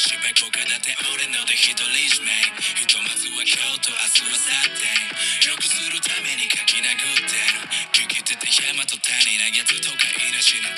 [0.00, 2.32] 进んだ人生失败こかだって俺ので一人占め
[2.80, 4.88] ひとまずは今日と明日は去って
[5.44, 10.72] 良くするために書き殴ってる聞きてて山と谷なやつとかいなし何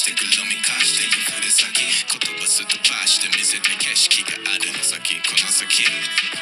[0.00, 1.76] してくるみかしてくふれ先。
[1.76, 5.20] 言葉すっ飛ばして見せた景色があるの先。
[5.20, 5.84] この先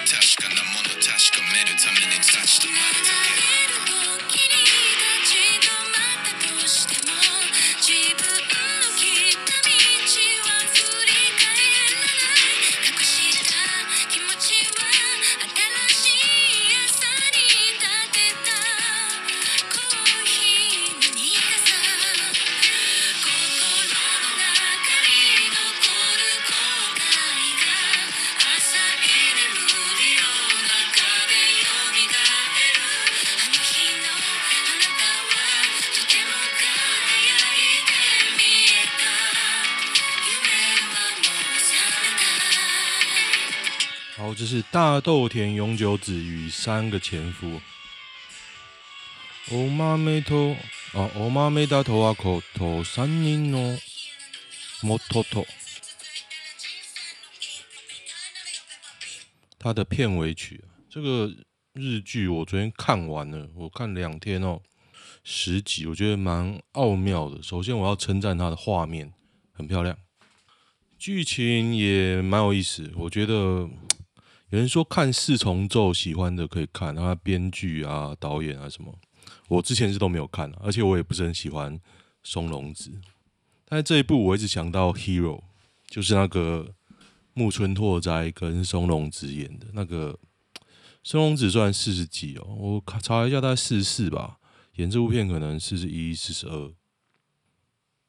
[0.06, 3.02] 確かなもの確かめるために立ち止まる。
[3.02, 3.27] だけ
[44.37, 47.59] た好，这是大豆田永久子与三个前夫。
[49.51, 50.55] お豆と
[50.93, 53.77] あお豆だとはこと三人の
[54.83, 55.45] 元と。
[59.57, 61.31] 他的片尾曲，这个
[61.73, 64.61] 日剧我昨天看完了，我看两天哦，
[65.23, 67.41] 十集，我觉得蛮奥妙的。
[67.41, 69.11] 首先我要称赞它的画面
[69.51, 69.97] 很漂亮，
[70.99, 72.91] 剧情也蛮有意思。
[72.95, 73.69] 我觉得
[74.50, 78.98] 有人说看四重奏喜欢的可以看，他编剧啊、导演啊什么，
[79.48, 81.80] 我之前是都没有看，而且我也不是很喜欢
[82.22, 82.90] 松隆子。
[83.64, 85.38] 但是这一部我一直想到《Hero》，
[85.86, 86.74] 就是那个。
[87.34, 90.18] 木村拓哉跟松隆子演的那个，
[91.04, 94.40] 松隆子算四十几哦，我查一下，大概四十四吧。
[94.74, 96.72] 演这部片可能四十一、四十二，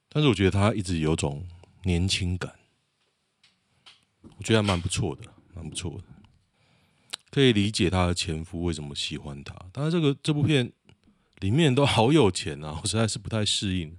[0.09, 1.47] 但是我觉得他一直有种
[1.83, 2.56] 年轻感，
[4.23, 5.21] 我觉得还蛮不错的，
[5.53, 6.03] 蛮不错的，
[7.31, 9.56] 可以理解他的前夫为什么喜欢他。
[9.72, 10.72] 但是这个这部片
[11.40, 13.97] 里面都好有钱啊， 我实在是不太适应，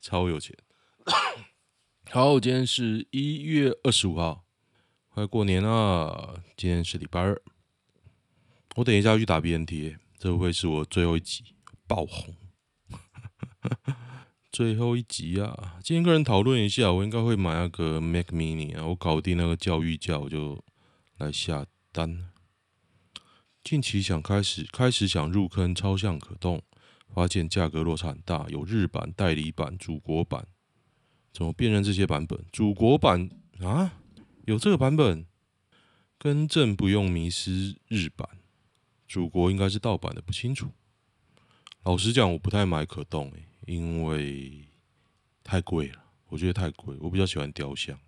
[0.00, 0.56] 超有钱。
[2.10, 4.44] 好，今天是一月二十五号。
[5.10, 7.40] 快过年了，今天是礼拜二。
[8.76, 11.42] 我等一下要去打 BNT，这会是我最后一集
[11.88, 12.34] 爆红。
[14.52, 15.76] 最后一集啊！
[15.82, 18.86] 今天跟人讨论一下，我应该会买那个 Mac Mini 啊。
[18.86, 20.64] 我搞定那个教育价，我就
[21.18, 22.30] 来下单。
[23.70, 26.62] 近期想开始，开始想入坑超像可动，
[27.10, 30.48] 发现价格落差很大，有日版、代理版、祖国版，
[31.34, 32.42] 怎么辨认这些版本？
[32.50, 33.28] 祖国版
[33.60, 33.92] 啊？
[34.46, 35.26] 有这个版本，
[36.16, 38.26] 更正不用迷失日版，
[39.06, 40.70] 祖国应该是盗版的，不清楚。
[41.82, 44.66] 老实讲，我不太买可动诶，因为
[45.44, 46.96] 太贵了，我觉得太贵。
[47.00, 48.00] 我比较喜欢雕像，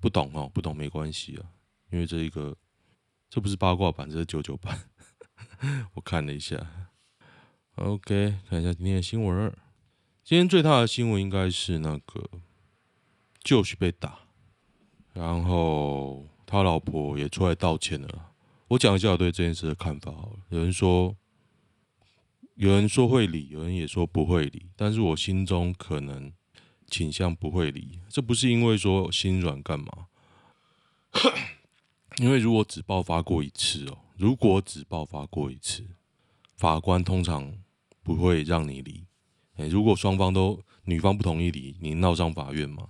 [0.00, 1.46] 不懂哦，不懂没关系啊，
[1.92, 2.56] 因为这一个
[3.34, 4.78] 这不是八卦版，这是九九版。
[5.94, 6.56] 我看了一下
[7.74, 9.52] ，OK，看一下今天的新闻。
[10.22, 12.30] 今天最大的新闻应该是那个
[13.42, 14.20] Josh 被打。
[15.14, 18.30] 然后他老婆也出来道歉了。
[18.68, 20.38] 我讲一下我对这件事的看法好了。
[20.50, 21.16] 有人说，
[22.54, 24.66] 有人说会理，有人也说不会理。
[24.76, 26.32] 但是我心中可能
[26.86, 27.98] 倾向不会理。
[28.08, 30.06] 这不是因为说心软干嘛？
[32.18, 35.84] 因为如果只爆发过一次哦，如果只爆发过一次，
[36.56, 37.52] 法官通常
[38.02, 39.04] 不会让你离。
[39.56, 42.88] 诶，如果双方都女方不同意离，你闹上法院嘛？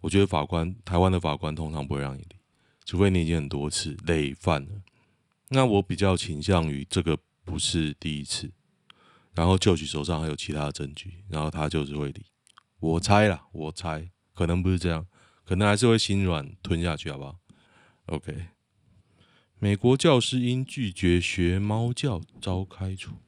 [0.00, 2.36] 我觉得法官，台湾的法官通常不会让你离，
[2.84, 4.82] 除非你已经很多次累犯了。
[5.48, 8.50] 那我比较倾向于这个不是第一次，
[9.34, 12.24] 然后 Josh 手上还有其他的证据，然后他就是会离。
[12.80, 15.06] 我猜啦，我猜可能不是这样，
[15.44, 17.36] 可能还是会心软吞下去，好不好
[18.06, 18.46] ？OK。
[19.62, 23.18] 美国教师因拒绝学猫叫遭开除，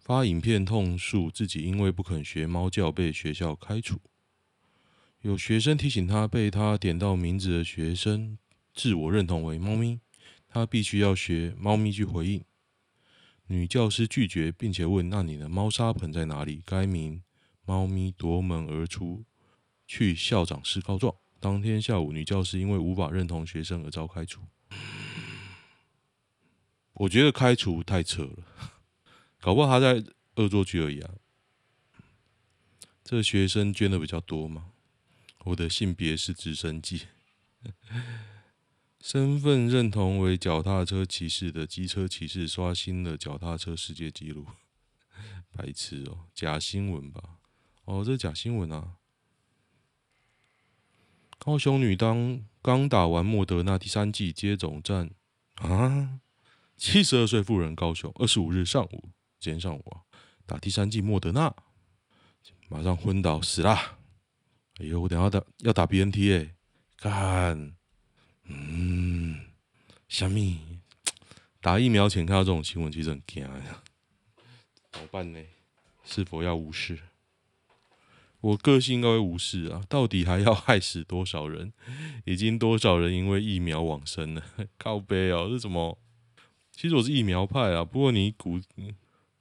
[0.00, 4.00] 发影片痛诉自己因为不肯学猫叫被学校开除。
[5.20, 8.36] 有学生提醒他，被他点到名字的学生
[8.74, 10.00] 自我认同为猫咪，
[10.48, 12.42] 他必须要学猫咪去回应。
[13.46, 17.22] 女教师拒绝，并且问：“那你的猫砂盆在哪里？”该名
[17.64, 19.24] 猫咪夺门而出，
[19.86, 21.14] 去校长室告状。
[21.40, 24.42] 当天下午，女教师因为无法认同学生而遭开除。
[26.94, 28.44] 我觉得开除太扯了，
[29.40, 30.04] 搞不好他在
[30.36, 31.14] 恶作剧而已啊。
[33.04, 34.72] 这学生捐的比较多吗？
[35.44, 37.02] 我的性别是直升机，
[39.00, 44.46] 身份认同为脚踏车骑士的机车骑士刷新了脚踏车世界纪录。
[45.54, 47.38] 白痴哦，假新闻吧？
[47.84, 48.96] 哦，这假新闻啊！
[51.46, 55.08] 高雄女当刚打完莫德纳第三剂接种站
[55.54, 56.18] 啊！
[56.76, 60.02] 七十二岁妇人高雄二十五日上午，今天上午啊，
[60.44, 61.54] 打第三剂莫德纳，
[62.68, 63.96] 马上昏倒死啦！
[64.80, 66.54] 哎呦，我等下打要打 BNT 哎、欸，
[66.96, 67.76] 看，
[68.46, 69.38] 嗯，
[70.08, 70.80] 小米
[71.60, 73.84] 打疫苗前看到这种新闻，其实很惊呀，
[74.90, 75.40] 怎么办呢？
[76.02, 76.98] 是否要无视？
[78.46, 79.82] 我个性应该会无视啊！
[79.88, 81.72] 到底还要害死多少人？
[82.24, 84.44] 已经多少人因为疫苗往生了？
[84.78, 85.98] 靠背哦，这怎么？
[86.70, 88.60] 其实我是疫苗派啊，不过你鼓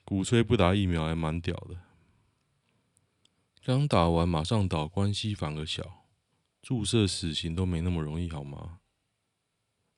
[0.04, 1.78] 鼓吹不打疫苗还蛮屌的。
[3.64, 6.06] 刚打完马上倒，关系反而小。
[6.64, 8.80] 注射死刑都没那么容易好吗？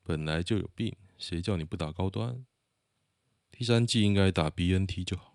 [0.02, 2.44] 本来就有病，谁叫你不打高端？
[3.50, 5.27] 第三剂应该打 BNT 就好。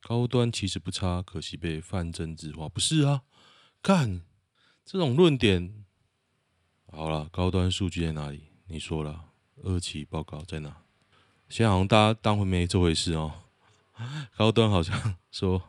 [0.00, 2.68] 高端其实不差，可惜被泛政治化。
[2.68, 3.22] 不是啊，
[3.82, 4.22] 干
[4.84, 5.84] 这种论点。
[6.90, 8.44] 好了，高端数据在哪里？
[8.68, 9.26] 你说了，
[9.62, 10.82] 二期报告在哪？
[11.48, 13.42] 现在好像大家当回没这回事哦。
[14.36, 15.62] 高端好像 说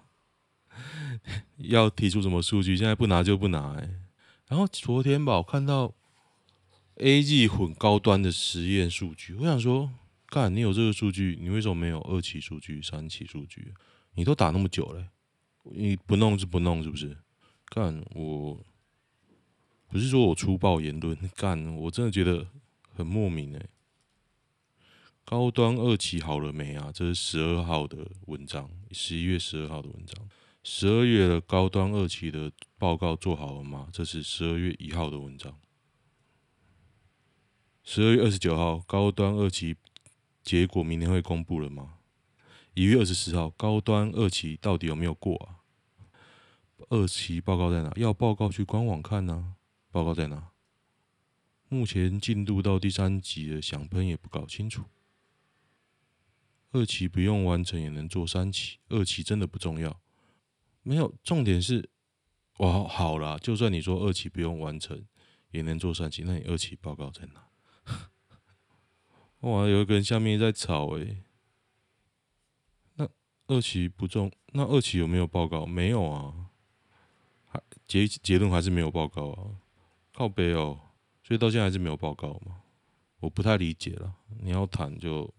[1.58, 3.90] 要提出什么数据，现在不拿就不拿哎。
[4.48, 5.94] 然后昨天吧，我看到
[6.96, 9.92] A G 混高端的实验数据，我想说，
[10.28, 13.74] 干你有这个数据，你为什么没有二期数据、三期数据？
[14.16, 15.08] 你都打那么久了，
[15.64, 17.18] 你不弄就不弄，是不是？
[17.66, 18.60] 干我
[19.88, 22.48] 不是说我粗暴言论，干我真的觉得
[22.96, 23.66] 很莫名哎。
[25.24, 26.92] 高端二期好了没啊？
[26.92, 30.28] 这是十二号的文章，十一月十二号的文章。
[30.64, 33.88] 十二月的高端二期的报告做好了吗？
[33.94, 35.60] 这是十二月一号的文章。
[37.84, 39.76] 十二月二十九号，高端二期
[40.44, 41.99] 结果明天会公布了吗？
[42.74, 45.60] 一月二十四号，高端二期到底有没有过啊？
[46.90, 47.92] 二期报告在哪？
[47.98, 49.60] 要报告去官网看呢、啊。
[49.92, 50.52] 报告在哪？
[51.68, 54.86] 目前进度到第三级了想喷也不搞清楚。
[56.72, 60.00] 二期不用完成也能做三期，二期真的不重要。
[60.84, 61.90] 没有，重点是，
[62.60, 65.06] 哇，好啦，就算你说二期不用完成
[65.52, 67.48] 也能做三期，那你二期报告在哪？
[69.42, 71.24] 哇，有一个人下面在吵诶、
[73.50, 75.66] 二期不重，那二期有没有报告？
[75.66, 76.52] 没有啊，
[77.48, 79.58] 还结结论还是没有报告啊，
[80.14, 80.80] 靠北哦，
[81.24, 82.62] 所以到现在还是没有报告嘛，
[83.20, 84.14] 我不太理解了。
[84.40, 85.34] 你要谈就，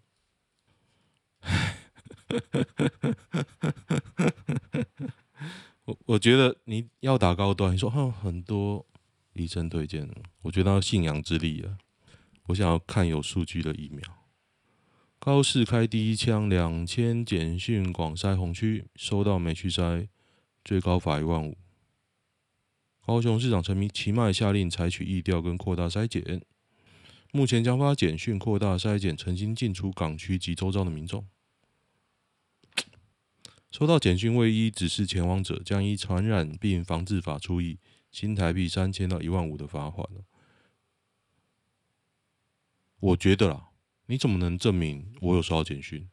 [5.84, 8.84] 我我觉得你要打高端，你说哼，很多
[9.34, 10.10] 医生推荐，
[10.42, 11.78] 我觉得他信仰之力啊，
[12.46, 14.02] 我想要看有数据的疫苗。
[15.22, 20.08] 高市开第一枪，两千简讯广筛红区，收到没去筛，
[20.64, 21.58] 最高罚一万五。
[23.04, 26.40] 高雄市长陈其迈下令采取疫调跟扩大筛检，
[27.32, 31.28] 目前将发简讯扩大筛检曾经进出港区及周遭的民众。
[33.70, 37.78] 收到简讯未依指示前往者，将依传染病防治法处以
[38.10, 40.08] 新台币三千到一万五的罚款。
[43.00, 43.66] 我觉得啦。
[44.10, 46.08] 你怎么能证明我有收到简讯？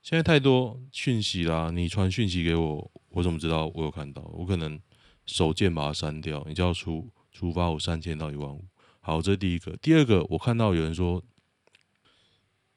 [0.00, 4.22] 现在太多讯息啦，你传讯息给我，我怎么知道我有看到？
[4.32, 4.80] 我可能
[5.26, 6.42] 手贱把它删掉。
[6.48, 8.64] 你就要出处罚我三千到一万五。
[9.00, 9.76] 好，这是第一个。
[9.82, 11.22] 第二个，我看到有人说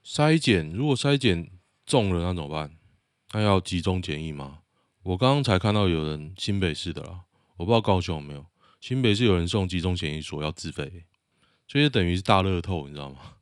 [0.03, 1.49] 筛检，如果筛检
[1.85, 2.75] 中了那怎么办？
[3.31, 4.59] 那要集中检疫吗？
[5.03, 7.21] 我刚刚才看到有人新北市的啦，
[7.55, 8.45] 我不知道高雄有没有。
[8.81, 11.05] 新北市有人送集中检疫所要自费，
[11.65, 13.35] 所以等于是大乐透，你知道吗？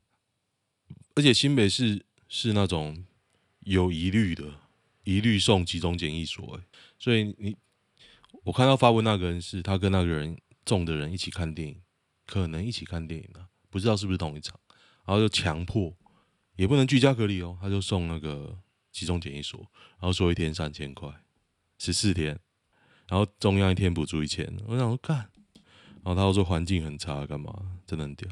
[1.18, 3.04] 而且新北市是那种
[3.64, 4.44] 有疑虑的，
[5.02, 6.60] 一律送集中检疫所。
[6.96, 7.56] 所以你
[8.44, 11.82] 我看到发问那个人是他跟那个人中的人一起看电影，
[12.24, 14.60] 可能一起看电影的，不知道是不是同一场，
[15.04, 15.92] 然后就强迫，
[16.54, 18.56] 也不能居家隔离哦，他就送那个
[18.92, 19.58] 集中检疫所，
[19.98, 21.12] 然后说一天三千块，
[21.78, 22.38] 十四天，
[23.08, 27.80] 然后中央一天补助一千，我想说干，然后他又说环境很差，干嘛？
[27.84, 28.30] 真的很屌。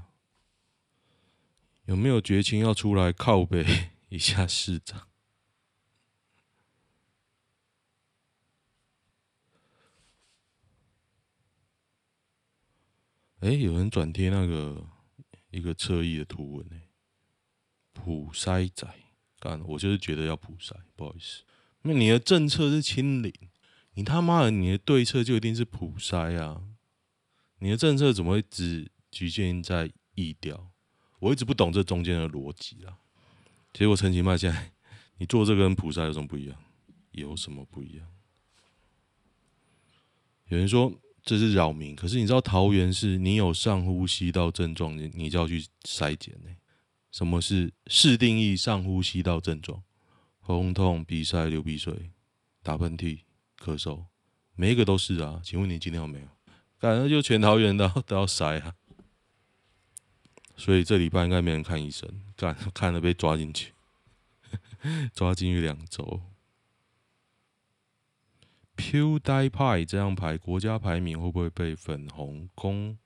[1.87, 3.65] 有没有绝情要出来靠北
[4.11, 5.09] 一下市长？
[13.41, 14.85] 哎，有人转贴那个
[15.51, 16.77] 一个侧翼的图文呢，
[17.93, 18.89] 普筛仔，
[19.39, 21.45] 干，我就是觉得要普筛，不好意思，
[21.83, 23.33] 那你的政策是清零，
[23.95, 26.65] 你他妈的你的对策就一定是普筛啊，
[27.61, 30.73] 你的政策怎么会只局限在疫调？
[31.19, 32.99] 我一直不懂这中间的逻辑啊。
[33.73, 34.73] 结果陈其迈现在，
[35.19, 36.57] 你做这个跟菩萨有什么不一样？
[37.13, 38.07] 有什么不一样？
[40.49, 40.93] 有人说
[41.23, 46.51] 这是扰民，可是你知道桃园是你有上呼吸道症状，你你就要去筛检呢。
[47.11, 49.83] 什么是市定义上呼吸道症状？
[50.41, 52.13] 喉咙痛、鼻塞、流鼻水、
[52.63, 53.21] 打喷嚏、
[53.59, 54.05] 咳嗽，
[54.55, 55.41] 每一个都是啊。
[55.43, 56.27] 请问你今天有没有？
[56.79, 58.75] 感觉就全桃园的都要筛啊。
[60.57, 63.73] 所以这礼拜应该没人看医生，干 看了被抓进去，
[65.15, 66.23] 抓进去两周。
[68.77, 72.99] PewDiePie 这样排国家排名会不会被粉红攻？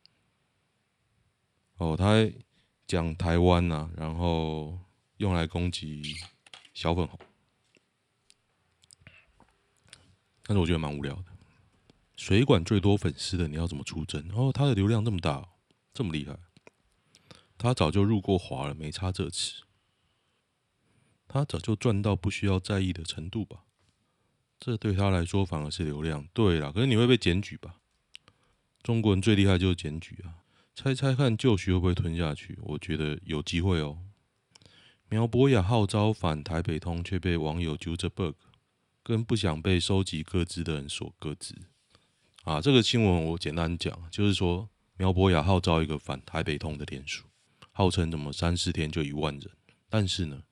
[1.77, 2.29] 哦，他
[2.87, 4.79] 讲台湾呐、啊，然后
[5.19, 6.03] 用来攻击
[6.75, 7.19] 小粉红，
[10.45, 11.25] 但是我觉得蛮无聊的。
[12.17, 14.29] 水管最多粉丝的你要怎么出征？
[14.35, 15.49] 哦，他的流量这么大，
[15.95, 16.37] 这么厉害。
[17.63, 19.65] 他早就入过华了，没差这词。
[21.29, 23.65] 他早就赚到不需要在意的程度吧？
[24.59, 26.27] 这对他来说反而是流量。
[26.33, 27.77] 对啦，可是你会被检举吧？
[28.83, 30.41] 中国人最厉害就是检举啊！
[30.75, 32.59] 猜猜看，旧徐会不会吞下去？
[32.63, 33.99] 我觉得有机会哦。
[35.11, 38.37] 苗博雅号召反台北通，却被网友揪着 bug，
[39.03, 41.55] 跟不想被收集个资的人说个资。
[42.45, 47.27] 啊，这个新闻我简单讲，就是说苗博雅号召一个反台北通的连署。
[47.81, 49.51] 号称怎么三四天就一万人，
[49.89, 50.43] 但是呢，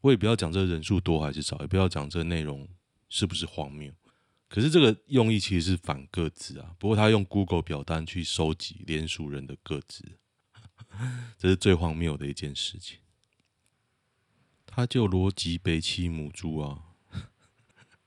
[0.00, 2.66] 我也不要讲这人数多还是少，也不要讲这内容
[3.10, 3.92] 是不是荒谬。
[4.48, 6.74] 可是这个用意其实是反个资啊。
[6.78, 10.02] 不过他用 Google 表单去收集连署人的个资，
[11.36, 13.00] 这是最荒谬的一件事情。
[14.64, 16.84] 他就逻辑北七母猪啊，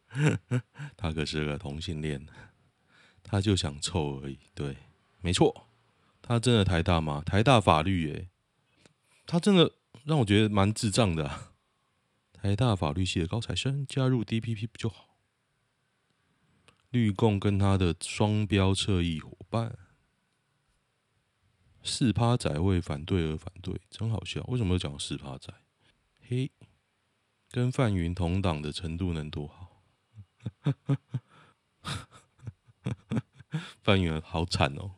[0.98, 2.26] 他可是个同性恋，
[3.22, 4.40] 他就想臭而已。
[4.56, 4.76] 对，
[5.22, 5.68] 没错，
[6.20, 7.22] 他真的台大吗？
[7.24, 8.30] 台大法律耶、
[9.30, 9.72] 他真的
[10.06, 11.54] 让我觉得蛮智障的。
[12.34, 15.20] 台大法律系的高材生加入 DPP 不就好？
[16.90, 19.78] 绿共跟他的双标侧翼伙伴，
[21.84, 24.44] 四趴仔为反对而反对，真好笑。
[24.48, 25.54] 为什么要讲四趴仔？
[26.28, 26.52] 嘿，
[27.52, 29.84] 跟范云同党的程度能多好？
[33.84, 34.96] 范云好惨哦。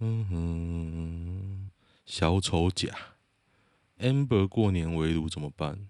[0.00, 1.61] 嗯哼。
[2.12, 2.94] 小丑甲
[3.98, 5.88] ，Amber 过年围炉怎么办？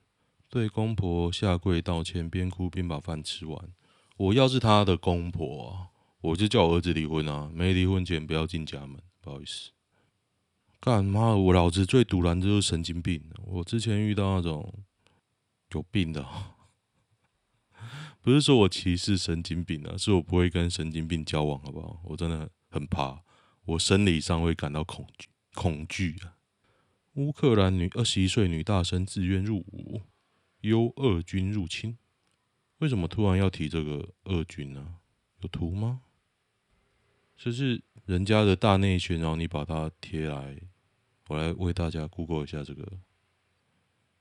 [0.49, 3.75] 对公婆下跪道歉，边哭边把饭吃完。
[4.17, 7.51] 我要是他的公婆啊，我就叫我儿子离婚啊！
[7.53, 9.73] 没离婚前不要进家门，不好意思。
[10.79, 13.21] 干妈，我老子最赌烂的就是神经病。
[13.43, 14.73] 我之前遇到那种
[15.73, 16.25] 有病的，
[18.21, 22.01] 不是说我歧视神经病啊，是我不会跟神经病交往，好不好？
[22.05, 23.25] 我真的很怕，
[23.65, 25.27] 我生理上会感到恐惧。
[25.55, 26.37] 恐惧啊！
[27.15, 30.03] 乌克兰女二十一岁女大生自愿入伍，
[30.63, 31.99] 忧俄军入侵。
[32.79, 34.97] 为什么突然要提这个俄军呢？
[35.41, 36.01] 有图吗？
[37.37, 40.59] 这是人家的大内宣，然后你把它贴来，
[41.29, 43.01] 我来为大家 Google 一下这个，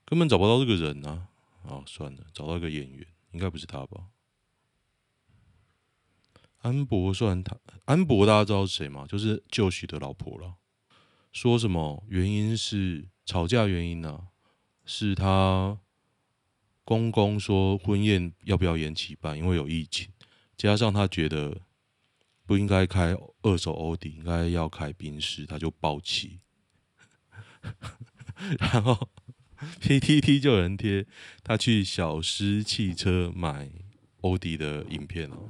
[0.04, 1.28] 根本找不到这个人啊！
[1.64, 4.08] 啊，算了，找到一个演员，应该不是他吧？
[6.58, 7.58] 安博算他？
[7.86, 9.06] 安博大家知道是谁吗？
[9.06, 10.56] 就是旧许的老婆了。
[11.32, 14.28] 说什么原因是吵架原因呢、
[14.84, 15.78] 是他
[16.84, 20.10] 公公说婚宴要不要延期办，因为有疫情，
[20.56, 21.62] 加上他觉得
[22.44, 26.40] 不应该开二手欧迪，应该要开宾士，他就爆气。
[28.58, 29.08] 然后
[29.80, 31.06] PTT 就有人贴
[31.44, 33.70] 他去小狮汽车买
[34.20, 35.48] 欧迪的影片哦。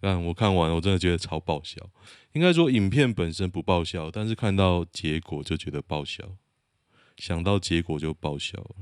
[0.00, 1.90] 但我看完，我真的觉得超爆笑。
[2.32, 6.36] 应该说，影片本身不爆笑，但是看到结果就觉得爆笑，
[7.16, 8.76] 想到结果就爆笑了。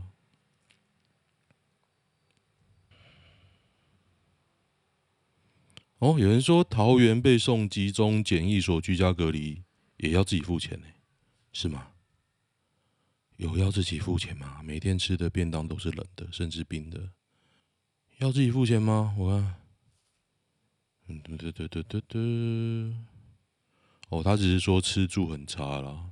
[5.99, 9.65] 哦，有人说桃园被送集中检疫所居家隔离，
[9.97, 10.87] 也要自己付钱呢？
[11.53, 11.89] 是吗？
[13.37, 14.61] 有要自己付钱吗？
[14.63, 17.11] 每天吃的便当都是冷的，甚至冰的，
[18.19, 19.15] 要自己付钱吗？
[19.19, 19.68] 我看。
[21.09, 22.95] 嗯，对对对对对。
[24.11, 26.11] 哦，他只是说吃住很差啦，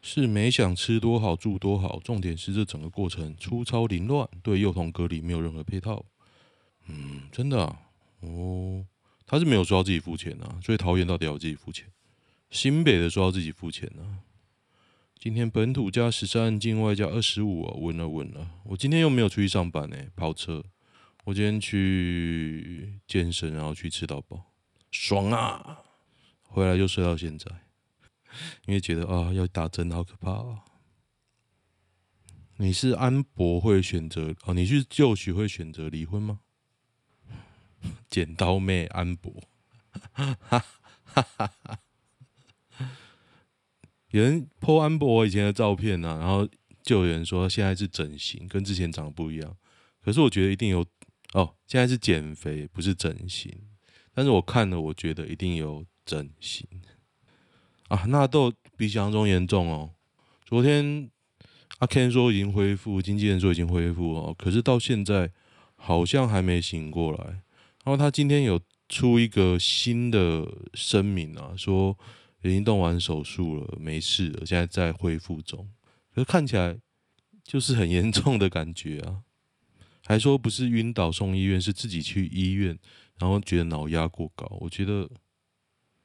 [0.00, 6.04] 是没想吃多好住多好，重点是这整个过程粗糙凌乱，对幼童隔离没有任何配套。
[6.86, 7.76] 嗯，真的？
[8.20, 8.86] 哦，
[9.26, 11.90] 他是没有说要自己付钱啊，所以桃园到底要自己付钱？
[12.50, 14.22] 新北的说要自己付钱啊。
[15.18, 18.50] 今天本土加十三，境外加二十五啊，稳了稳了。
[18.64, 20.64] 我今天又没有出去上班呢、跑车。
[21.24, 24.52] 我今天去健身，然后去吃到饱，
[24.90, 25.78] 爽啊！
[26.42, 27.46] 回来就睡到现在，
[28.66, 30.64] 因为觉得啊，要打针好可怕啊。
[32.56, 34.52] 你是安博会选择哦？
[34.52, 36.40] 你去就许会选择离婚吗？
[38.10, 39.32] 剪刀妹安博，
[40.12, 40.64] 哈哈
[41.04, 41.22] 哈
[41.62, 41.78] 哈。
[44.10, 46.48] 有人 po 安博以前的照片啊，然后
[46.82, 49.56] 就有人说现在是整形，跟之前长得不一样。
[50.02, 50.84] 可是我觉得一定有
[51.32, 53.52] 哦，现在是减肥，不是整形。
[54.14, 56.66] 但是我看了，我觉得一定有整形
[57.88, 58.04] 啊。
[58.08, 59.90] 纳豆比想象中严重哦。
[60.44, 61.10] 昨天
[61.78, 65.32] 阿 Ken 说已经恢复，经纪人说已经恢复哦，可是到现在
[65.76, 67.24] 好像还没醒过来。
[67.84, 71.98] 然后他今天有出一个新的声明啊，说
[72.42, 75.68] 已经动完手术了，没事了，现在在恢复中。
[76.14, 76.78] 可是看起来
[77.42, 79.22] 就是很严重的感觉啊，
[80.04, 82.78] 还说不是晕倒送医院，是自己去医院，
[83.18, 84.46] 然后觉得脑压过高。
[84.60, 85.08] 我觉得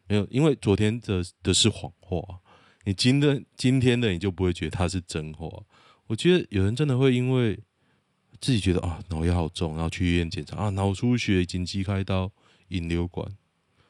[0.08, 2.20] 没有，因为昨天的的是谎话，
[2.86, 5.48] 你今的今天的你就不会觉得它是真话。
[6.08, 7.60] 我觉得有人真的会因为。
[8.40, 12.32] 自己觉得啊，脑压好重，然后去医院检查啊，脑出血，紧急开刀，
[12.68, 13.28] 引流管。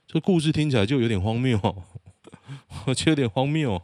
[0.07, 1.59] 这故事听起来就有点荒谬，
[2.87, 3.83] 我觉得有点荒谬。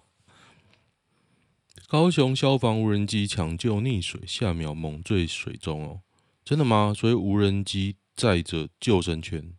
[1.90, 6.00] 高雄消防无人机抢救溺水，下秒猛坠水中哦，
[6.44, 6.94] 真的吗？
[6.94, 9.54] 所以无人机载着救生圈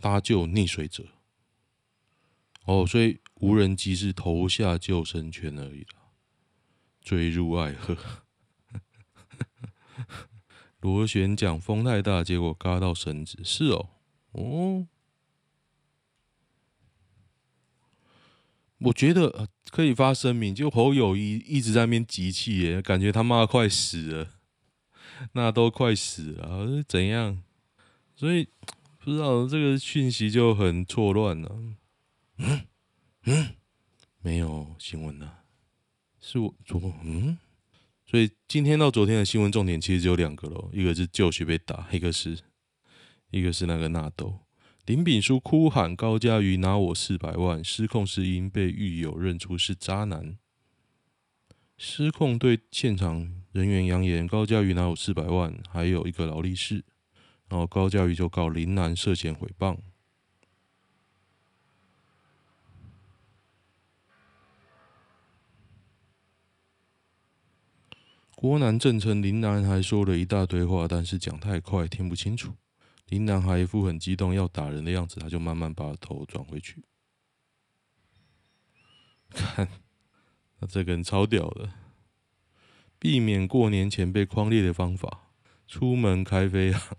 [0.00, 1.06] 搭救溺水者。
[2.66, 6.12] 哦，所以无人机是投下救生圈而已了，
[7.02, 7.96] 坠入爱河。
[10.80, 13.38] 螺旋桨风太大，结果嘎到绳子。
[13.42, 13.88] 是哦，
[14.32, 14.86] 哦，
[18.78, 24.30] 我觉得、可以发声明，就侯友宜一直在那边集气耶，感觉他妈快死了，
[25.32, 27.42] 那都快死了，怎样？
[28.16, 28.48] 所以
[28.98, 31.58] 不知道这个讯息就很错乱了。
[32.38, 32.66] 嗯
[33.24, 33.54] 嗯，
[34.20, 35.44] 没有新闻了，
[36.20, 37.38] 是我昨嗯。
[38.06, 42.38] 所以今天到昨天的新闻重点其实只有两个喽，一个是就绪被打，一个是，
[43.30, 44.40] 一个是那个纳豆。
[44.86, 50.38] 林炳书哭喊高嘉瑜拿我四百万，失控是因被狱友认出是渣男。
[51.76, 56.84] 失控对现场人员扬言高嘉瑜拿有四百万，还有一个劳力士，
[57.48, 59.78] 然后高嘉瑜就告林男涉嫌诽谤。
[68.34, 72.54] 郭南正称林男还说了一大堆话，但是讲太快听不清楚。
[73.06, 76.82] 林男还一副很激动要打人的样子，他就慢慢把头转回去。
[79.30, 79.68] 看，
[80.58, 81.70] 那这个人超屌的，
[83.04, 85.28] 避免过年前被框列的方法：
[85.68, 86.96] 出门开飞航，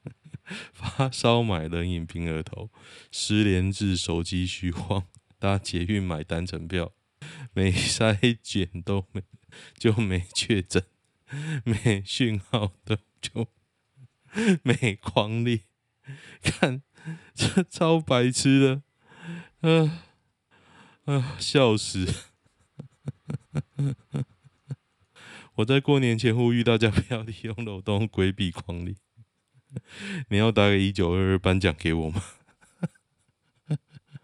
[0.72, 2.70] 发烧买冷饮平额头，
[3.12, 5.04] 失联至手机虚晃，
[5.38, 6.92] 搭捷运买单程票，
[7.52, 9.22] 没筛检都没。
[9.78, 10.82] 就没确诊，
[11.62, 13.48] 没讯号的就
[14.62, 15.60] 没框列，
[16.42, 16.82] 看
[17.34, 18.82] 这超白痴的，
[19.60, 20.00] 啊、呃、啊、
[21.04, 22.12] 呃、笑死！
[25.56, 28.96] 我在过年前呼吁大家 不要利用漏洞规避匡列，
[30.30, 32.22] 你要打给一九二二颁奖给我吗？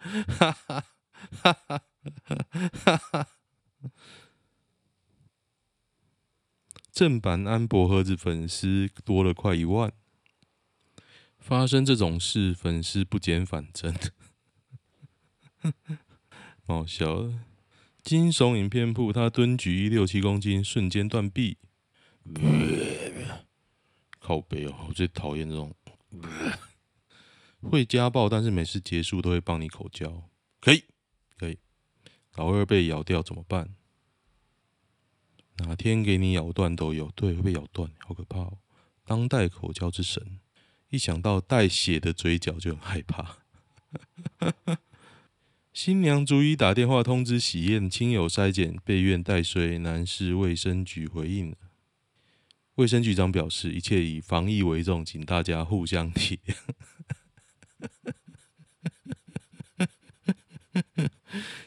[0.03, 0.85] 哈哈
[1.43, 2.37] 哈哈
[2.73, 3.29] 哈哈！
[6.91, 9.93] 正版安博盒子粉丝多了快一万，
[11.39, 13.95] 发生这种事，粉丝不减反增，
[16.67, 17.45] 好笑了。
[18.11, 21.59] 惊悚影片铺，他蹲举一六七公斤，瞬间断臂。
[24.19, 25.73] 靠北哦，我最讨厌这种
[27.63, 30.29] 会家暴，但是每次结束都会帮你口交。
[30.61, 30.83] 可以，
[31.39, 31.57] 可以。
[32.35, 33.77] 老二被咬掉怎么办？
[35.59, 38.59] 哪天给你咬断都有，对，会被咬断，好可怕哦！
[39.05, 40.41] 当代口交之神，
[40.89, 43.37] 一想到带血的嘴角就很害怕。
[45.73, 51.55] 新娘逐一打电话通知喜宴，亲友筛检被院待随，南市卫生局回应。
[52.75, 56.55] 卫生局长表示，一切以防疫为重，请大家互相体谅。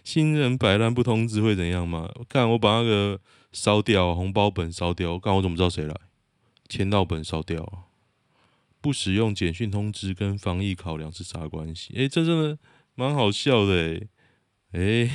[0.04, 2.12] 新人摆烂不通知会怎样吗？
[2.30, 3.20] 看我把那个。
[3.54, 5.96] 烧掉红包本烧掉，刚我怎么知道谁来？
[6.68, 7.86] 签到本烧掉，
[8.82, 11.94] 不使用简讯通知跟防疫考量是啥关系？
[11.96, 12.58] 哎，这真的
[12.96, 14.08] 蛮好笑的哎。
[14.72, 15.10] 哎，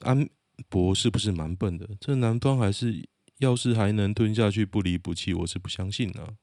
[0.00, 0.28] 安
[0.68, 1.88] 博是不是蛮笨的？
[2.00, 3.06] 这男方还是
[3.38, 6.36] 要是还能吞下去不离不弃，我是不相信啊。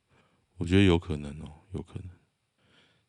[0.57, 2.09] 我觉得有可能哦，有可能。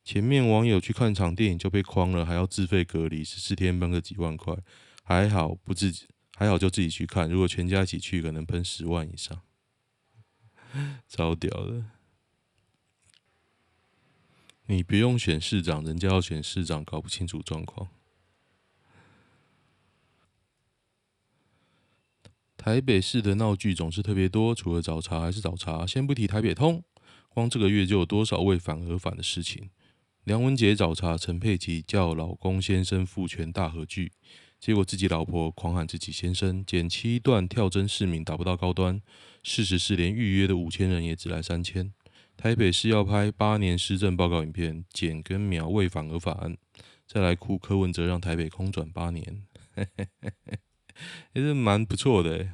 [0.03, 4.57] 前面网友去看场电影就被框了，还要自费隔离十四天，喷个几万块，
[5.03, 7.29] 还好不自己，还好就自己去看。
[7.29, 9.43] 如果全家一起去，可能喷十万以上，
[11.09, 11.85] 超屌的。
[14.67, 17.89] 你不用选市长，人家要选市长，搞不清楚状况。
[22.57, 25.87] 台北市的闹剧总是特别多，除了找茬还是找茬。
[25.87, 26.83] 先不提台北通，
[27.29, 29.69] 光这个月就有多少为反而反的事情。
[30.25, 34.13] 梁文杰找茬，陈佩琪叫老公先生父权大合剧，
[34.59, 39.03] 结果自己老婆狂喊自己先生，减七段跳针市民达不到高端，
[39.43, 41.93] 事实是连预约的五千人也只来三千。
[42.37, 46.57] 台北市要拍八年施政报告影片，剪跟苗为反而反，
[47.07, 49.47] 再来哭柯文哲让台北空转八年，
[51.33, 52.51] 也是蛮不错的。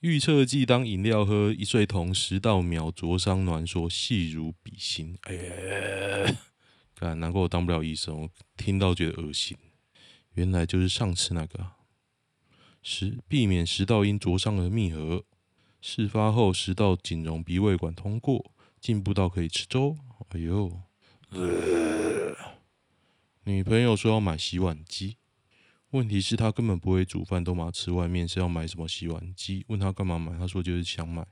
[0.00, 5.18] 预测剂当饮料喝，一岁童食道秒灼伤暖，说细如笔芯。
[5.22, 6.36] 哎呀！
[7.14, 9.56] 难怪我当不了医生，我听到觉得恶心。
[10.34, 11.66] 原来就是上次那个
[12.82, 15.24] 食避免食道因灼伤而密合。
[15.82, 19.98] 事发后食道仅容鼻胃管通过，进步到可以吃粥。
[20.30, 20.80] 哎呦，
[21.30, 22.34] 呃、
[23.44, 25.16] 女朋友说要买洗碗机，
[25.90, 29.64] 问题是她根本不会煮饭，都嘛吃外面，是要买什么洗碗机？
[29.68, 31.26] 问她干嘛买，她说就是想买。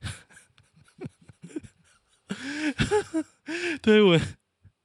[3.82, 4.20] 推文，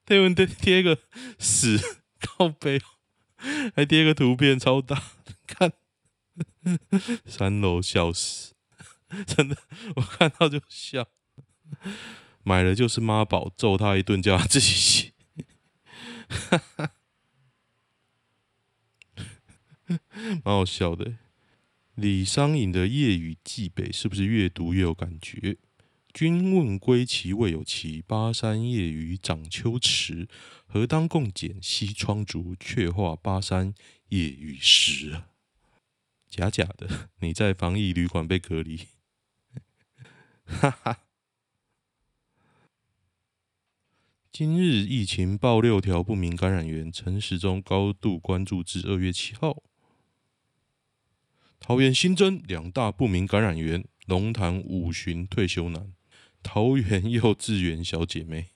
[0.05, 0.99] 推文贴贴个
[1.39, 1.79] 屎
[2.19, 2.79] 靠背，
[3.75, 5.01] 还贴个图片超大，
[5.47, 5.71] 看
[7.25, 8.53] 三楼笑死，
[9.25, 9.57] 真的
[9.95, 11.07] 我看到就笑。
[12.43, 15.13] 买了就是妈宝，揍他一顿，叫他自己洗，
[20.43, 21.17] 蛮好笑的。
[21.95, 25.57] 李商隐的《夜雨寄北》是不是越读越有感觉？
[26.13, 30.27] 君问归期未有期，巴山夜雨涨秋池。
[30.65, 33.73] 何当共剪西窗烛，却话巴山
[34.09, 35.23] 夜雨时！
[36.29, 38.87] 假假的，你在防疫旅馆被隔离。
[40.45, 41.10] 哈哈。
[44.33, 49.61] 今日疫情报六条不明感染源，陈时中高度关注至二月七号。
[51.59, 55.91] 桃园新增两大不明感染源，龙潭五旬退休男。
[56.41, 58.51] 桃园 幼稚园小姐妹，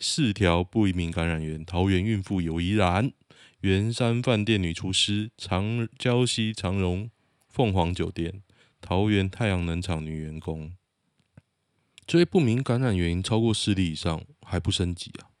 [0.00, 3.12] 四条不明感染源：桃园孕妇有疑然，
[3.60, 7.08] 圆山饭店女厨师，长礁溪长荣
[7.48, 8.42] 凤凰酒店，
[8.80, 10.72] 桃园太阳能厂女员工。
[12.04, 15.32] 这些不明感染原因超过四例以上，还不升级啊？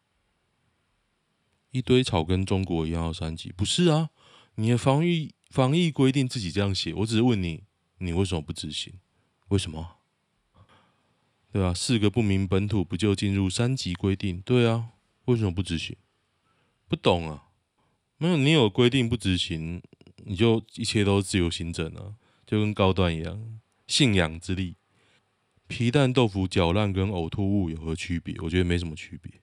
[1.70, 3.52] 一堆草跟中国一样要三级？
[3.52, 4.08] 不是啊，
[4.54, 7.64] 你的防疫防疫规定自己这样写，我只是问你，
[7.98, 8.94] 你为什么不执行？
[9.48, 9.98] 为什么？
[11.52, 14.40] 对啊，四个不明本土不就进入三级规定？
[14.40, 14.92] 对啊，
[15.26, 15.94] 为什么不执行？
[16.88, 17.48] 不懂啊？
[18.16, 19.82] 没有，你有规定不执行，
[20.24, 22.14] 你就一切都自由行政啊，
[22.46, 24.76] 就跟高端一样，信仰之力。
[25.72, 28.36] 皮蛋豆腐搅烂跟呕吐物有何区别？
[28.42, 29.40] 我觉得没什么区别。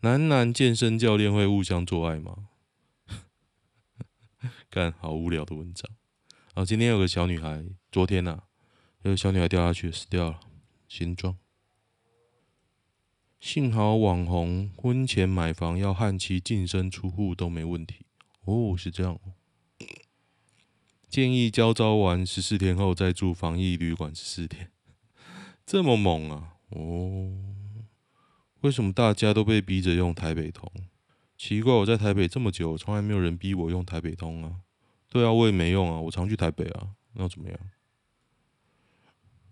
[0.00, 2.48] 男男健身教练会互相做爱吗？
[4.70, 5.86] 干，好无聊的文章。
[6.54, 7.62] 啊今天有个小女孩，
[7.92, 8.42] 昨天呐、啊，
[9.02, 10.40] 有个小女孩掉下去死掉了，
[10.88, 11.36] 新庄。
[13.38, 18.06] 幸好网红婚前买房要和其净身出户都没问题
[18.46, 19.20] 哦，是这样。
[21.10, 24.70] 建议交招完十四天后再住防疫旅馆十四天，
[25.66, 26.54] 这么猛啊！
[26.68, 27.32] 哦，
[28.60, 30.70] 为什么大家都被逼着用台北通？
[31.36, 34.60] 奇怪，我在台北这么久，从来没有人逼我用台北通啊。
[35.08, 37.58] 对啊，我也没用啊，我常去台北啊，那又怎么样？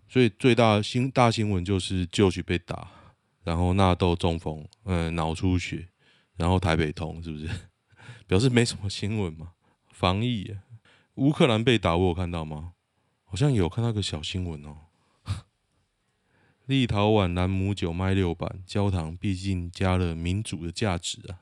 [0.07, 2.89] 所以最大新大新闻就是就去被打。
[3.43, 5.89] 然后纳豆中风，嗯，脑出血，
[6.37, 7.49] 然后台北通是不是？
[8.25, 9.51] 表示没什么新闻嘛？
[9.91, 10.55] 防疫，
[11.15, 12.73] 乌克兰被打，我有看到吗？
[13.25, 14.84] 好像有看到个小新闻哦。
[16.65, 21.41] 立陶宛兰姆酒卖六版，焦糖毕竟加了民主的价值啊，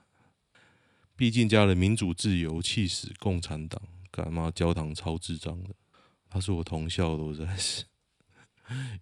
[1.16, 3.82] 毕竟加了民主自由，气死共产党！
[4.12, 5.70] 干嘛焦糖超智障的？
[6.30, 7.86] 他是我同校的，我真是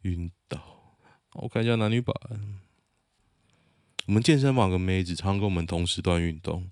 [0.04, 0.96] 晕倒。
[1.34, 2.14] 我看一下男女版。
[4.06, 6.70] 我们健身房个妹子常跟我们同时段运动，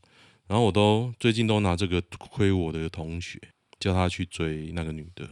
[0.48, 3.40] 然后我都最近都拿这个亏我的同学，
[3.80, 5.30] 叫他去追那个女的，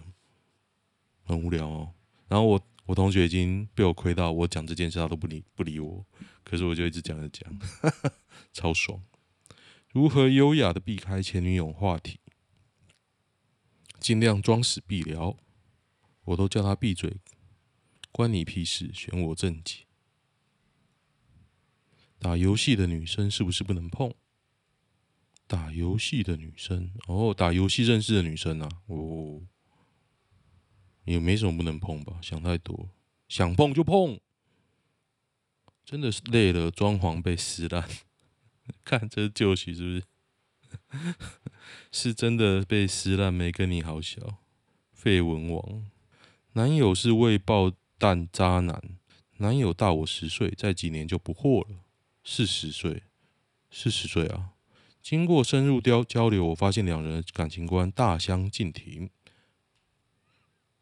[1.24, 1.92] 很无聊哦。
[2.28, 6.06] 然后我我同学已经被我亏到，我讲这件事他都不理不理我，
[6.44, 7.60] 可是我就一直讲着讲，
[8.52, 9.04] 超爽。
[9.90, 12.20] 如何优雅的避开前女友话题？
[14.00, 15.38] 尽量装死必聊，
[16.26, 17.18] 我都叫他闭嘴，
[18.12, 19.86] 关你屁事，选我正解。
[22.20, 24.14] 打游戏的女生是不是不能碰？
[25.46, 29.42] 打游戏的女生哦，打游戏认识的女生啊，哦，
[31.08, 32.20] 也没什么不能碰吧？
[32.22, 32.90] 想太多，
[33.30, 34.20] 想碰就碰，
[35.86, 37.88] 真的是累了，装潢被撕烂，
[38.84, 40.04] 看这旧戏是不是？
[41.92, 44.40] 是真的被撕烂，没跟你好小，
[44.92, 45.86] 废文王，
[46.54, 48.84] 男友是未爆弹渣男，
[49.38, 51.78] 男友大我十岁，再几年就不惑了，
[52.26, 53.04] 四十岁，
[53.72, 54.52] 四十岁啊。
[55.02, 59.10] 经过深入交交流，我发现两人感情观大相径庭。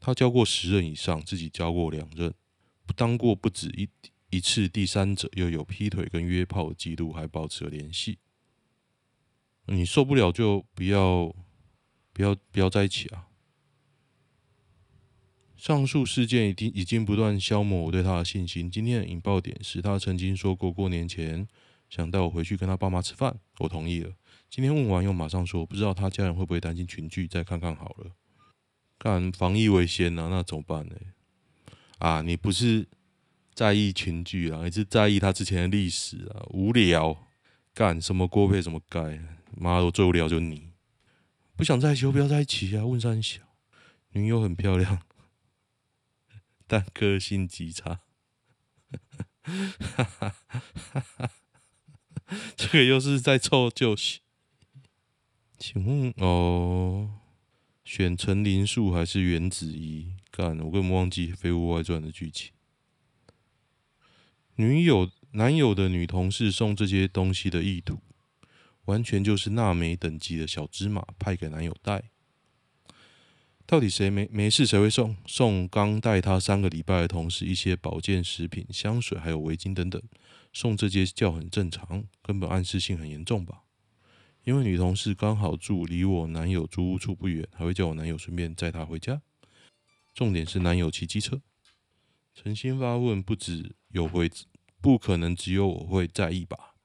[0.06, 2.32] 他交过十任以上，自己交过两任，
[2.96, 3.89] 当过不止一
[4.30, 8.20] 一次第三者，又有劈腿跟约炮的记录，还保持了联系。
[9.65, 11.36] 你受不了就不要
[12.13, 13.30] 不要不要在一起啊！
[15.58, 18.70] 上述事件已经已经不断消磨我对他的信心。
[18.70, 21.48] 今天的引爆点是他曾经说过过年前。
[21.89, 24.12] 想带我回去跟他爸妈吃饭，我同意了。
[24.52, 28.12] 今天问完又马上说，不知道他家人会不会担心群聚，再看看好了。
[29.06, 30.96] 干防疫为先啊，那怎么办呢？
[32.00, 32.88] 啊，你不是
[33.54, 36.41] 在意群聚啊，你是在意他之前的历史啊？
[36.50, 37.15] 无聊，
[37.72, 39.22] 干什么锅配什么盖？
[39.56, 40.72] 妈的，我最无聊就你。
[41.56, 42.84] 不想在一起就不要在一起啊！
[42.84, 43.41] 问三小，
[44.13, 45.04] 女友很漂亮，
[46.65, 48.00] 但个性极差。
[49.44, 51.32] 哈哈哈哈哈。
[52.56, 54.22] 这个又是在凑旧戏，
[55.60, 57.20] 请问哦，
[57.86, 60.15] 选陈林树还是袁子怡？
[60.32, 62.52] 干，我根本忘记《飞屋外传》的剧情。
[64.56, 68.00] 女友、男友的女同事送这些东西的意图，
[68.86, 72.06] 完全就是纳美等级的小芝麻派给男友带。
[73.67, 75.15] 到底谁没没事谁会送？
[75.28, 80.02] 送刚带他三个礼拜的同事一些保健食品、香水，还有围巾等等。
[80.52, 83.62] 送这些叫很正常，根本暗示性很严重吧？
[84.45, 89.21] 因为女同事刚好住离我男友租屋处不远，还会叫我男友顺便载她回家。
[90.13, 91.41] 重点是男友骑机车。
[92.34, 94.29] 诚心发问，不只有会，
[94.79, 96.75] 不可能只有我会在意吧？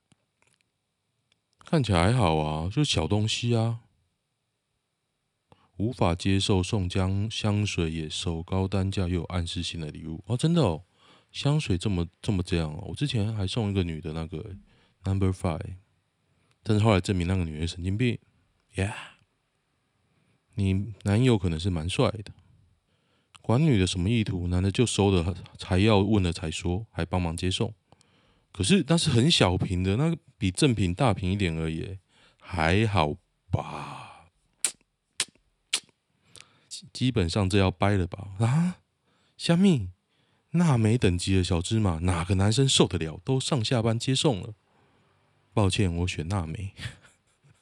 [1.59, 3.81] 看起来还好啊，就小东西啊。
[5.77, 10.85] 无法接受送将香水也收高单价又有暗示性的礼物哦，真的哦。
[11.31, 14.57] 香水这么这么这样哦，我之前还送一个女的那个
[15.05, 15.77] Number Five，
[16.63, 18.19] 但是后来证明那个女人神经病。
[18.75, 18.95] Yeah，
[20.55, 22.33] 你男友可能是蛮帅的，
[23.41, 27.75] 管女的什么意图，男的就收了才要问了才说，还帮忙接送。
[28.53, 31.99] 可是那是很小瓶的，那个比正品大瓶一点而已，
[32.41, 33.15] 还好
[33.51, 34.29] 吧？
[36.93, 38.29] 基本上这要掰了吧？
[38.39, 38.79] 啊，
[39.37, 39.91] 虾米？
[40.53, 43.21] 纳美等级的小芝麻，哪个男生受得了？
[43.25, 44.55] 都上下班接送了。
[45.53, 46.73] 抱歉，我选娜美。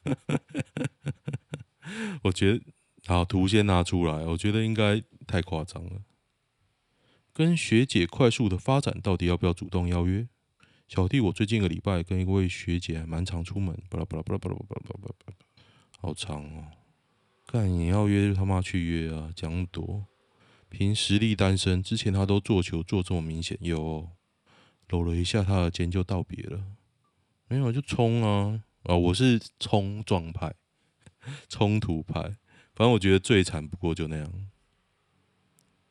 [2.23, 2.61] 我觉得，
[3.05, 4.13] 好，图先拿出来。
[4.25, 6.03] 我觉得应该太夸张了。
[7.33, 10.27] 跟学姐快速的发展，到底要不要主动邀约？
[10.87, 13.75] 小弟，我最近一个礼拜跟一位学姐还蛮常出门。
[13.89, 15.33] 巴拉巴拉巴拉巴拉巴拉巴拉，
[15.99, 16.65] 好长哦。
[17.45, 20.05] 干，你要约就他妈去约啊，讲多。
[20.69, 24.09] 凭实力单身，之前他都做球做这么明显，有
[24.89, 26.63] 搂了一下他的肩就道别了，
[27.49, 28.95] 没有就冲啊啊！
[28.95, 30.53] 我是冲撞派，
[31.49, 32.21] 冲突派，
[32.75, 34.31] 反正我觉得最惨不过就那样。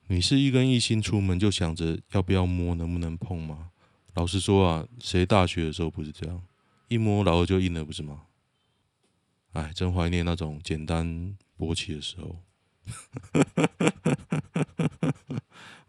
[0.06, 3.70] 你是一跟异性出门就想着要不要摸，能不能碰吗？
[4.14, 6.40] 老实说啊，谁大学的时候不是这样？
[6.86, 8.22] 一摸老二就硬了，不是吗？
[9.52, 12.36] 哎，真怀念那种简单勃起的时候。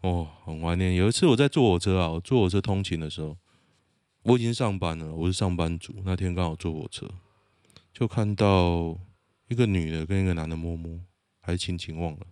[0.02, 0.96] 哦，很怀念。
[0.96, 3.38] 有一次我在坐火车啊，我坐火车通勤的时候，
[4.22, 5.94] 我已经上班了，我是上班族。
[6.04, 7.08] 那天刚好坐火车，
[7.92, 8.98] 就看到
[9.48, 11.00] 一个女的跟一个男的摸摸，
[11.40, 12.26] 还是亲亲忘了，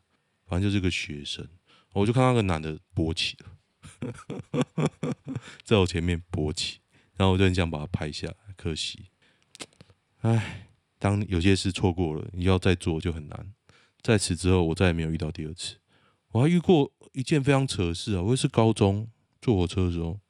[0.46, 1.48] 反正就是个学生。
[1.92, 4.84] 我就看到那个男的勃起了，
[5.64, 6.78] 在我前面勃起，
[7.16, 9.06] 然后我就很想把他拍下来，可惜。
[10.20, 13.54] 唉，当有些事错过了，你要再做就很难。
[14.02, 15.76] 在此之后，我再也没有遇到第二次。
[16.32, 18.22] 我还遇过一件非常扯的事啊！
[18.22, 19.08] 我也是高中
[19.40, 20.20] 坐火车的时候，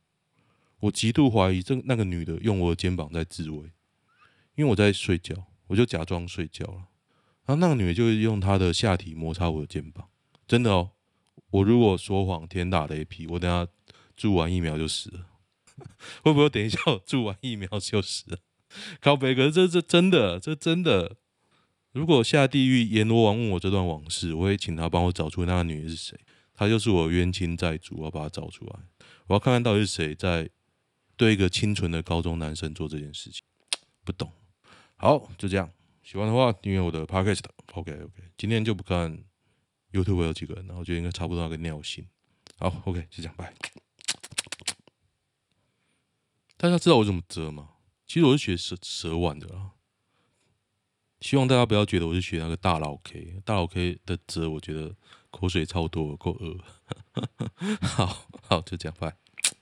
[0.81, 3.71] 我极度怀疑这那个女的用我的肩膀在自慰，
[4.55, 5.35] 因为我在睡觉，
[5.67, 6.89] 我就假装睡觉了。
[7.47, 10.09] 然后那个女的就用她的下体摩擦我的肩膀，
[10.47, 10.91] 真的哦，
[11.51, 13.71] 我如果说谎，天打雷劈，我等下
[14.17, 15.27] 注完疫苗就死了。
[16.23, 18.39] 会不会等一下我注完疫苗就死了？
[19.01, 21.17] 靠北，可是这这真的，这真的。
[21.93, 26.19] 如果下地狱阎罗王问我这段往事，我会请他帮我找出那个女人是谁。
[26.53, 28.81] 她就是我冤亲债主，我要把她找出来。
[29.29, 30.51] 我要看看到底是谁在
[31.19, 33.43] 对一个清纯的高中男生做这件事情。
[34.05, 34.33] 不懂。
[34.97, 35.71] 好，就这样。
[36.03, 37.43] 喜欢的话订阅我的 Podcast。
[37.75, 39.23] OK OK，今天就不看
[39.93, 42.09] YouTube 有几个人，然后我觉得应该差不多那个尿性。
[42.59, 43.53] 好，OK，就这样，拜。
[46.57, 47.69] 大家知道我怎么折吗？
[48.07, 49.73] 其实我是学蛇蛇丸的啦。
[51.21, 54.97] 希望大家不要觉得我是学那个大佬 K，大佬 K 的折，我觉得
[55.31, 56.57] 口水超多，够饿。
[57.83, 59.15] 好好，就这样，拜。